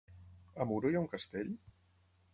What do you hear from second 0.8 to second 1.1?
hi ha